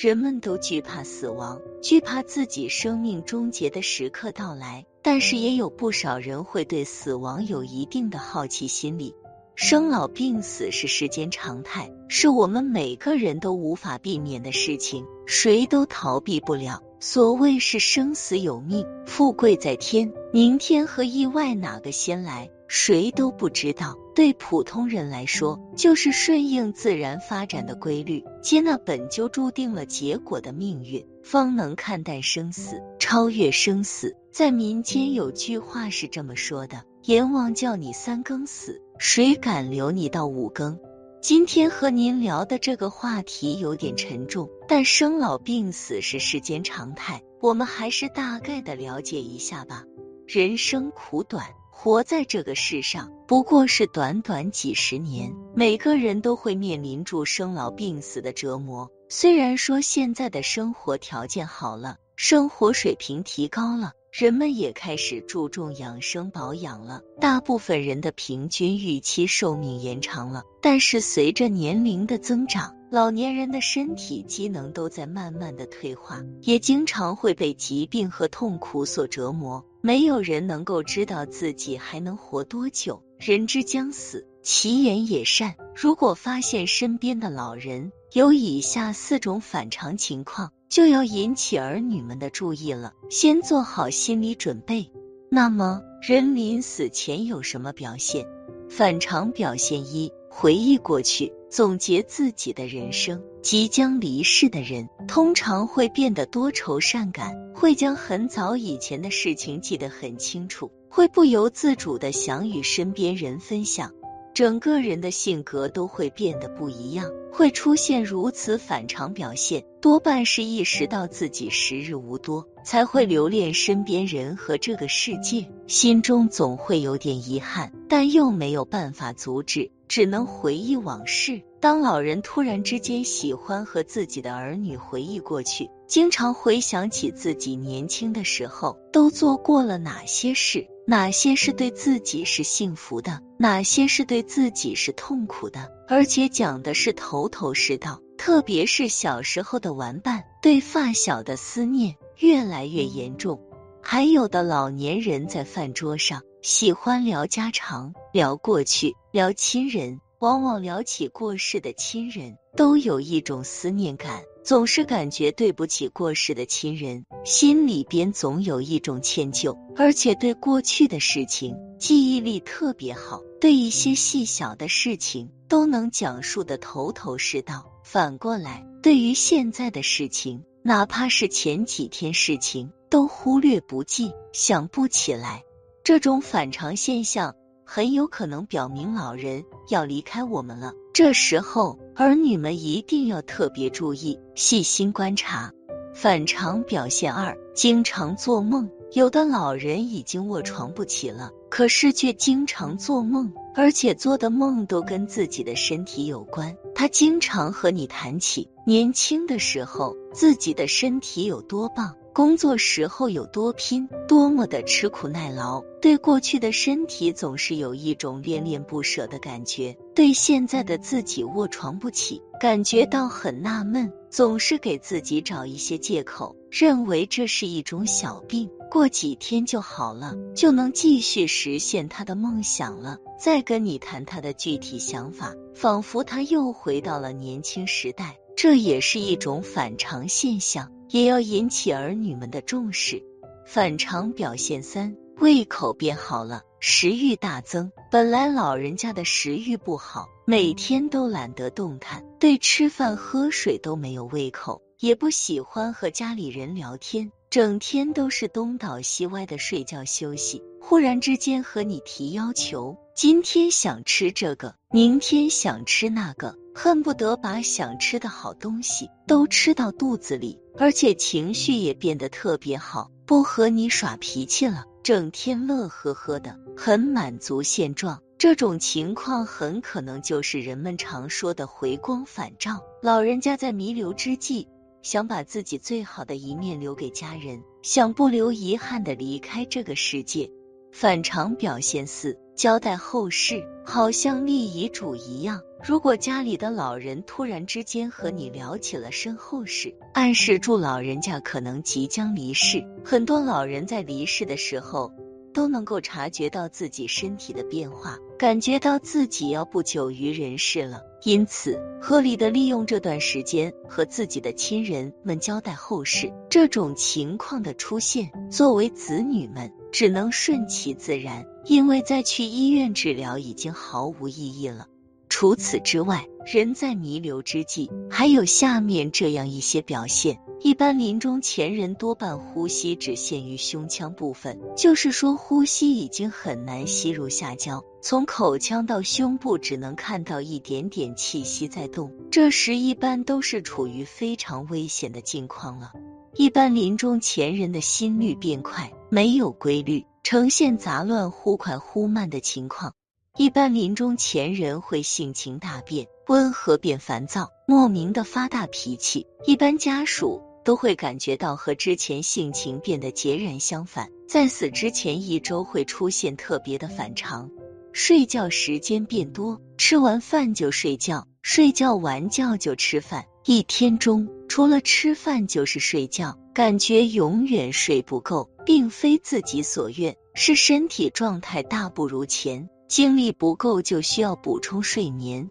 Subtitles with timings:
[0.00, 4.86] 人们都惧怕死亡，惧怕自己生命终结的时刻到来。
[5.02, 9.16] 但是也有不少人会对死亡有一定的好奇心理。
[9.56, 16.80] 生老病死是世间常态，是我们每个人都无法避免的事情，谁都逃避不了。
[17.00, 23.96] 所谓是生死有命，富贵在天，明天和意外哪个先来，谁都不知道。
[24.14, 34.16] 对普通人来说，就是顺应自然发展的规律，接纳本就注定了结果的命运，方能看淡生死，超越生死。
[34.32, 40.78] 在民间有句话是这么说的：“阎王叫你三更死，谁敢留你到五更？”
[41.22, 49.84] 今天和您聊的这个话题有点沉重，但生老病死是世间常态，我们还是大概的了解一下吧。
[50.26, 51.46] 人生苦短。
[51.80, 58.90] 活在这个世上不过是短短几十年，每个人都会面临住生老病死的折磨。
[59.08, 70.42] 虽然说现在的生活条件好了，生活水平提高了，人们也开始注重养生保养了，大部分人的平均预期寿命延长了。
[70.60, 79.66] 但是随着年龄的增长，老年人的身体机能都在慢慢的退化，也经常会被疾病和痛苦所折磨。
[79.82, 83.02] 没有人能够知道自己还能活多久。
[83.18, 85.54] 人之将死，其言也善。
[85.76, 94.90] 如果发现身边的老人有以下四种反常情况，就要引起儿女们的注意了，先做好心理准备。
[95.30, 98.26] 那么，人临死前有什么表现？
[98.70, 101.34] 反常表现一：回忆过去。
[101.50, 113.92] 总结自己的人生，即将离世的人通常会变得多愁善感，会将很早以前的事情记得很清楚，会不由自主的想与身边人分享，
[114.34, 117.10] 整个人的性格都会变得不一样。
[117.30, 129.70] 会出现如此反常表现，多半是意识到自己时日无多，才会留恋身边人和这个世界，心中总会有点遗憾，但又没有办法阻止。
[129.88, 131.42] 只能回忆往事。
[131.60, 148.00] 当老人突然之间喜欢和自己的儿女回忆过去，经常回想起自己年轻的时候都做过了哪些事，哪些是对自己是幸福的，哪些是对自己是痛苦的，而且讲的是头头是道。
[148.16, 153.40] 特别是小时候的玩伴，对发小的思念越来越严重。
[153.80, 156.22] 还有的老年人在饭桌上。
[156.40, 177.72] 喜欢聊家常，聊过去，聊亲人，往往聊起过世的亲人，都有一种思念感，总是感觉对不起过世的亲人，心里边总有一种歉疚，而且对过去的事情记忆力特别好，对一些细小的事情都能讲述的头头是道。
[177.82, 185.42] 反过来，对于现在的事情，哪怕是前几天事情，都忽略不计，想不起来。
[185.88, 187.34] 这种反常现象
[187.64, 190.74] 很有可能表明老人要离开我们了。
[190.92, 195.50] 这时候，儿女们一定要特别注意，细心观察。
[195.94, 198.68] 反常表现二：经常做梦。
[198.92, 206.54] 有的老人已经卧床不起了，可是却经常做梦，而且做的梦都跟自己的身体有关。
[206.74, 211.94] 他经常和你谈起年轻的时候自己的身体有多棒。
[212.18, 232.98] 工作时候有多拼，多么的吃苦耐劳，对过去的身体总是有一种恋恋不舍的感觉，对现在的自己卧床不起，感觉到很纳闷，总是给自己找一些借口，认为这是一种小病，过几天就好了，就能继续实现他的梦想了。
[233.20, 240.70] 再跟你谈他的具体想法，仿佛他又回到了年轻时代，这也是一种反常现象。
[240.90, 243.02] 也要引起儿女们的重视。
[243.44, 247.72] 反常表现三，胃口变好了，食欲大增。
[247.90, 260.44] 本来老人家的食欲不好，每天都懒得动弹，对吃饭喝水都没有胃口，也不喜欢和家里人聊天，整天都是东倒西歪的睡觉休息。
[260.60, 266.36] 忽然之间和你提要求，今天想吃这个，明天想吃那个。
[266.60, 278.02] 恨不得把想吃的好东西都吃到肚子里，而且情绪也变得特别好，不和你耍脾气了，整天乐呵呵的，很满足现状。
[278.18, 282.60] 这种情况很可能就是人们常说的回光返照。
[282.82, 284.48] 老人家在弥留之际，
[284.82, 290.28] 想把自己最好的一面留给家人，想不留遗憾的离开这个世界。
[290.72, 295.42] 反常表现四，交代后事，好像立遗嘱一样。
[295.66, 302.64] 如果家里的老人突然之间和你聊起了身后事，暗示住老人家可能即将离世。
[302.84, 304.92] 很多老人在离世的时候。
[305.34, 316.12] 都能够察觉到自己身体的变化，感觉到自己要不久于人世了，因此合理的利用这段时间和自己的亲人们交代后事。
[316.28, 324.66] 这种情况的出现，作为子女们只能顺其自然，因为再去医院治疗已经毫无意义了。
[325.08, 330.20] 除此之外，人在弥留之际，还有下面这样一些表现。
[330.40, 341.90] 一般临终前人多半呼吸只限于胸腔部分，就是说呼吸已经很难吸入下焦，从口腔到胸部只能看到一点点气息在动。
[342.10, 345.72] 这时一般都是处于非常危险的境况了。
[346.14, 352.72] 一般临终前人的心率变快，没有规律，呈现杂乱忽快忽慢的情况。
[353.18, 359.06] 一般临终前人会性情大变，温和变烦躁，莫名的发大脾气。
[359.26, 367.30] 一般家属都会感觉到和之前性情变得截然相反，在死之前一周会出现特别的反常，
[367.74, 382.48] 睡觉时间变多，吃完饭就睡觉，睡觉完觉就吃饭，一天中除了吃饭就是睡觉，感觉永远睡不够，并非自己所愿，是身体状态大不如前。
[382.68, 385.28] 精力不够就需要补充睡眠，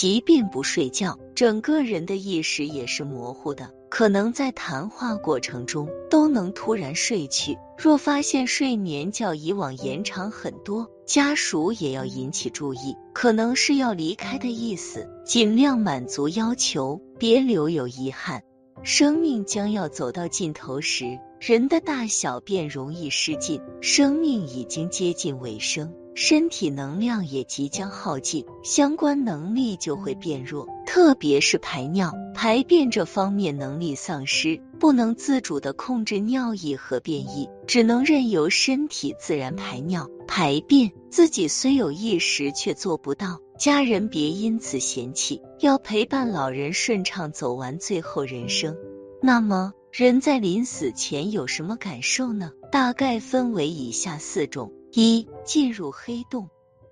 [0.00, 7.58] 即便不睡觉，整个人的意识也是模糊的，可能在谈话过程中都能突然睡去。
[7.76, 18.44] 若发现睡眠较以往延长很多，家属也要引起注意，可能是要离开的意思，尽量满足要求，别留有遗憾。
[18.84, 25.92] 生命将要走到尽头时，人的大小便容易失禁，生命已经接近尾声。
[26.20, 43.38] 身体能量也即将耗尽，相关能力就会变弱，特别是排尿、排便这方面能力丧失，不能自主的控制尿液和便意，只能任由身体自然排尿、排便，自己虽有意识却做不到。
[43.56, 48.76] 家人别因此嫌弃，要陪伴老人顺畅走完最后人生。
[49.22, 52.52] 那么，人在临死前有什么感受呢？
[52.70, 54.72] 大概分为以下四种。
[54.92, 56.48] 一进入黑洞，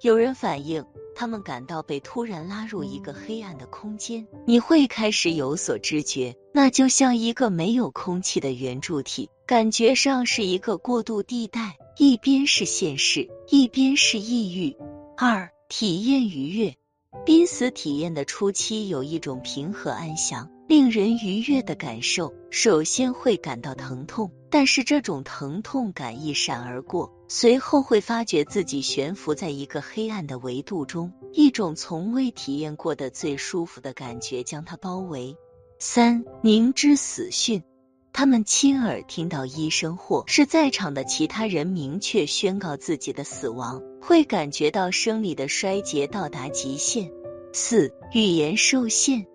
[0.00, 0.84] 有人反映
[1.14, 14.76] 他们感到被突然拉入一个黑暗的空间，你会开始有所知觉，那就像一个没有空气的圆柱体，感觉上是一个过渡地带，一边是现实，一边是抑郁。
[15.16, 16.76] 二体验愉悦，
[17.26, 20.48] 濒死体验的初期有一种平和安详。
[20.70, 35.34] 令人愉悦的感受，首先会感到疼痛，但是这种疼痛感一闪而过，随后会发觉自己悬浮在一个黑暗的维度中，一种从未体验过的最舒服的感觉将它包围。
[35.80, 37.64] 三，明知死讯，
[38.12, 47.10] 他们亲耳听到医生或是在场的其他人明确宣告自己的死亡，会感觉到生理的衰竭到达极限。
[47.52, 49.26] 四，语言受限。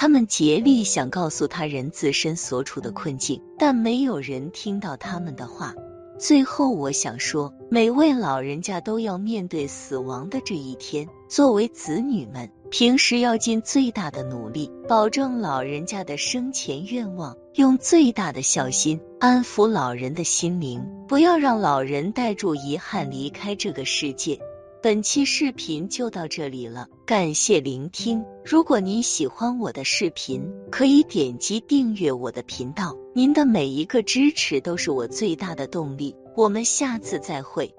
[0.00, 5.74] 他们竭力想告诉他人自身所处的困境，但没有人听到他们的话。
[6.18, 11.06] 最后，我想说，每位老人家都要面对死亡的这一天。
[11.28, 24.40] 作为子女们，平时要尽最大的努力，保证老人家的生前愿望，用最大的孝心安抚老人的心灵，不要让老人带住遗憾离开这个世界。
[24.82, 28.24] 本期视频就到这里了，感谢聆听。
[28.42, 32.96] 如果您喜欢我的视频，可以点击订阅我的频道。
[33.14, 36.16] 您的每一个支持都是我最大的动力。
[36.34, 37.74] 我们下次再会。